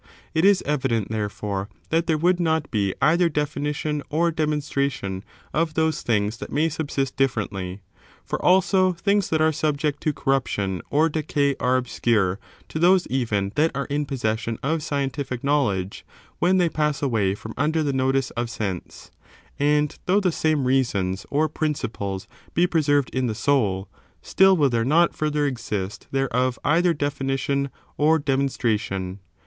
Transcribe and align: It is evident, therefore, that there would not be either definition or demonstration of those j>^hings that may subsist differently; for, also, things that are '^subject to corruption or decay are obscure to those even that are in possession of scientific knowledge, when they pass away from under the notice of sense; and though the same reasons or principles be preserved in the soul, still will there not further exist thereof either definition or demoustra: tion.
It 0.33 0.43
is 0.45 0.63
evident, 0.63 1.09
therefore, 1.11 1.69
that 1.91 2.07
there 2.07 2.17
would 2.17 2.39
not 2.39 2.71
be 2.71 2.95
either 3.03 3.29
definition 3.29 4.01
or 4.09 4.31
demonstration 4.31 5.23
of 5.53 5.75
those 5.75 6.03
j>^hings 6.03 6.39
that 6.39 6.51
may 6.51 6.69
subsist 6.69 7.15
differently; 7.15 7.81
for, 8.25 8.41
also, 8.43 8.93
things 8.93 9.29
that 9.29 9.41
are 9.41 9.51
'^subject 9.51 9.99
to 9.99 10.11
corruption 10.11 10.81
or 10.89 11.07
decay 11.07 11.55
are 11.59 11.77
obscure 11.77 12.39
to 12.69 12.79
those 12.79 13.05
even 13.11 13.51
that 13.53 13.69
are 13.75 13.85
in 13.91 14.07
possession 14.07 14.57
of 14.63 14.81
scientific 14.81 15.43
knowledge, 15.43 16.03
when 16.39 16.57
they 16.57 16.67
pass 16.67 17.03
away 17.03 17.35
from 17.35 17.53
under 17.55 17.83
the 17.83 17.93
notice 17.93 18.31
of 18.31 18.49
sense; 18.49 19.11
and 19.59 19.99
though 20.07 20.19
the 20.19 20.31
same 20.31 20.65
reasons 20.65 21.27
or 21.29 21.47
principles 21.47 22.27
be 22.55 22.65
preserved 22.65 23.11
in 23.13 23.27
the 23.27 23.35
soul, 23.35 23.87
still 24.23 24.57
will 24.57 24.67
there 24.71 24.83
not 24.83 25.13
further 25.15 25.45
exist 25.45 26.07
thereof 26.09 26.57
either 26.65 26.91
definition 26.91 27.69
or 27.97 28.17
demoustra: 28.19 28.79
tion. 28.79 29.19